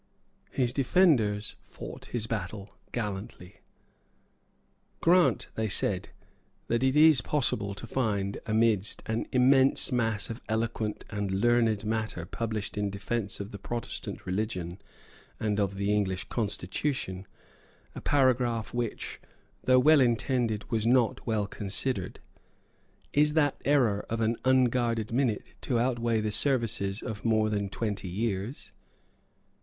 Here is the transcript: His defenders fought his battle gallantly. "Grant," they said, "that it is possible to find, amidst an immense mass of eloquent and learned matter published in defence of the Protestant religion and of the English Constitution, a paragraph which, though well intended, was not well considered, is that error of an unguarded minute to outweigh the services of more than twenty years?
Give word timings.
His 0.49 0.73
defenders 0.73 1.57
fought 1.61 2.05
his 2.05 2.25
battle 2.25 2.73
gallantly. 2.91 3.57
"Grant," 4.99 5.49
they 5.53 5.69
said, 5.69 6.09
"that 6.69 6.81
it 6.81 6.95
is 6.95 7.21
possible 7.21 7.75
to 7.75 7.85
find, 7.85 8.39
amidst 8.47 9.03
an 9.05 9.27
immense 9.31 9.91
mass 9.91 10.31
of 10.31 10.41
eloquent 10.49 11.05
and 11.11 11.29
learned 11.31 11.85
matter 11.85 12.25
published 12.25 12.79
in 12.79 12.89
defence 12.89 13.39
of 13.39 13.51
the 13.51 13.59
Protestant 13.59 14.25
religion 14.25 14.81
and 15.39 15.59
of 15.59 15.75
the 15.77 15.93
English 15.93 16.23
Constitution, 16.29 17.27
a 17.93 18.01
paragraph 18.01 18.73
which, 18.73 19.21
though 19.65 19.77
well 19.77 20.01
intended, 20.01 20.71
was 20.71 20.87
not 20.87 21.27
well 21.27 21.45
considered, 21.45 22.19
is 23.13 23.35
that 23.35 23.61
error 23.65 24.03
of 24.09 24.19
an 24.19 24.35
unguarded 24.45 25.13
minute 25.13 25.53
to 25.61 25.77
outweigh 25.77 26.21
the 26.21 26.31
services 26.31 27.03
of 27.03 27.23
more 27.23 27.51
than 27.51 27.69
twenty 27.69 28.07
years? 28.09 28.71